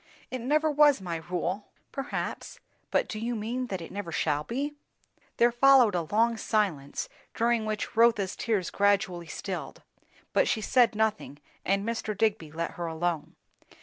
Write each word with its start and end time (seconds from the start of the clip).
"It 0.31 0.41
never 0.41 0.71
was 0.71 0.99
my 0.99 1.17
rule." 1.17 1.67
"Perhaps. 1.91 2.59
But 2.89 3.07
do 3.07 3.19
you 3.19 3.35
mean 3.35 3.67
that 3.67 3.81
it 3.81 3.91
never 3.91 4.11
shall 4.11 4.43
be?" 4.43 4.73
There 5.37 5.51
followed 5.51 5.93
a 5.93 6.07
long 6.11 6.37
silence, 6.37 7.07
during 7.35 7.67
which 7.67 7.95
Rotha's 7.95 8.35
tears 8.35 8.71
gradually 8.71 9.27
stilled; 9.27 9.83
but 10.33 10.47
she 10.47 10.59
said 10.59 10.95
nothing, 10.95 11.37
and 11.63 11.87
Mr. 11.87 12.17
Digby 12.17 12.51
let 12.51 12.71
her 12.71 12.87
alone. 12.87 13.35